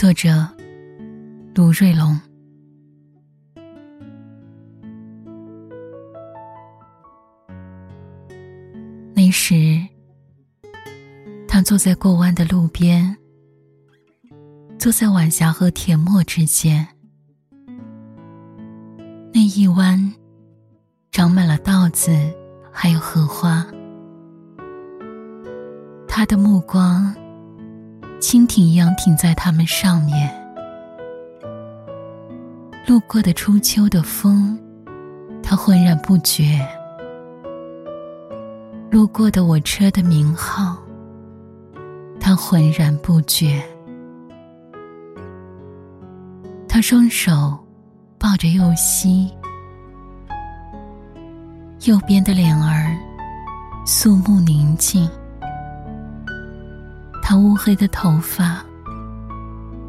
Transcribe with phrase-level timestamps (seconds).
[0.00, 0.48] 作者：
[1.54, 2.18] 卢瑞龙。
[9.14, 9.78] 那时，
[11.46, 13.14] 他坐在过弯的路边，
[14.78, 16.88] 坐在晚霞和田陌之间。
[19.34, 20.14] 那一弯，
[21.10, 22.10] 长满了稻子，
[22.72, 23.66] 还有荷花。
[26.08, 27.14] 他的目光，
[28.20, 30.30] 蜻蜓一样停在它们上面。
[32.86, 34.58] 路过的初秋的风，
[35.42, 36.60] 他浑然不觉；
[38.90, 40.76] 路过的我车的名号，
[42.20, 43.62] 他浑然不觉。
[46.68, 47.58] 他双手
[48.18, 49.30] 抱着右膝，
[51.84, 52.96] 右边的脸儿
[53.86, 55.08] 肃穆宁静。
[57.30, 58.60] 他乌黑的头发，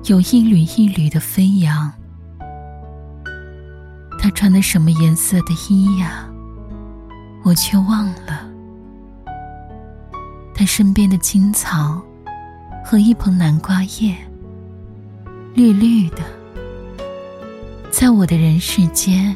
[0.03, 1.91] 有一缕一缕的飞扬。
[4.19, 6.29] 他穿的什么颜色的衣呀？
[7.43, 8.47] 我却忘了。
[10.53, 11.99] 他身边的青草
[12.85, 14.15] 和一捧南瓜叶，
[15.55, 16.19] 绿绿的。
[17.89, 19.35] 在我的人世间，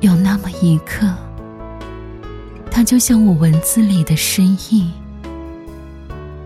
[0.00, 1.12] 有那么一刻，
[2.70, 4.92] 他就像我文字里的深意。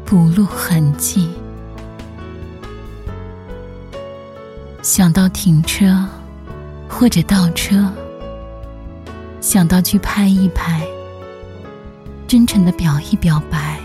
[0.04, 1.30] 不露痕迹。
[4.82, 6.06] 想到停车，
[6.88, 7.90] 或者倒车，
[9.40, 10.86] 想到去拍一拍，
[12.28, 13.80] 真诚的表一表白。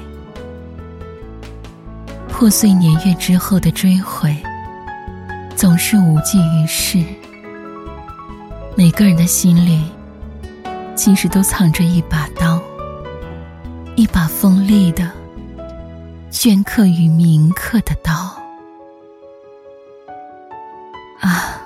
[2.28, 4.36] 破碎年月之后的追悔，
[5.56, 7.04] 总是无济于事。
[8.76, 9.84] 每个人的心里，
[10.96, 12.62] 其实都藏着一把刀，
[13.96, 15.19] 一把锋利的。
[16.32, 18.14] 镌刻与铭刻的刀
[21.20, 21.60] 啊，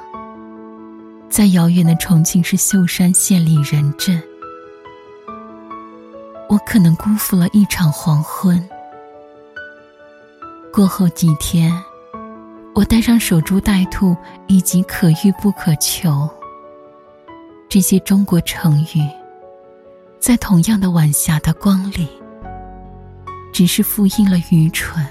[1.30, 4.24] 在遥远的重庆市秀山县里仁镇，
[6.50, 8.68] 我可能辜负了一场黄昏。
[10.72, 11.72] 过后几天，
[12.74, 14.16] 我带上守株待兔
[14.48, 16.28] 以及可遇不可求
[17.70, 19.08] 这些中国成语，
[20.20, 22.08] 在同样的晚霞的光里。
[23.54, 25.06] 只是复印了愚蠢。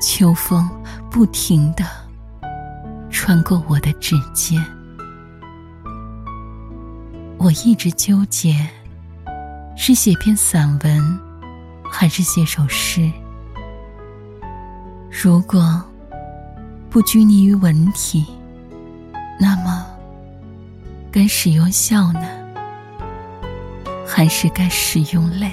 [0.00, 0.68] 秋风
[1.10, 1.84] 不停的
[3.10, 4.62] 穿过我的指尖，
[7.38, 8.54] 我一直纠结，
[9.76, 11.18] 是写篇散文，
[11.90, 13.10] 还是写首诗？
[15.10, 15.82] 如果
[16.90, 18.24] 不拘泥于文体，
[19.40, 19.84] 那么
[21.10, 22.28] 该使用笑呢，
[24.06, 25.50] 还是该使用泪？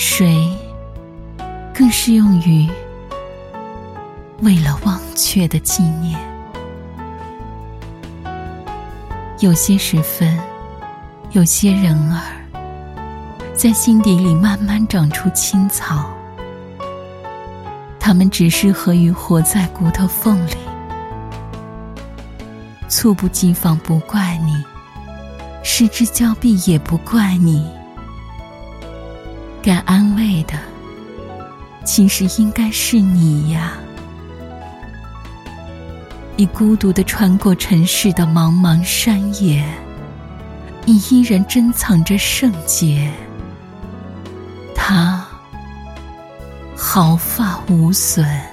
[0.00, 0.48] 水，
[1.74, 2.70] 更适用于
[4.42, 6.16] 为了忘却的纪念。
[9.40, 10.38] 有些时分，
[11.32, 12.22] 有些人儿，
[13.56, 16.08] 在心底里慢慢长出青草，
[17.98, 20.54] 他们只适合于活在骨头缝里。
[22.88, 24.62] 猝不及防不怪你，
[25.64, 27.68] 失之交臂也不怪你。
[29.62, 30.54] 该安慰的，
[31.84, 33.72] 其实应该是你呀。
[36.36, 39.64] 你孤独的穿过城市的茫茫山野，
[40.84, 43.10] 你依然珍藏着圣洁。
[44.74, 45.26] 他
[46.76, 48.47] 毫发无损。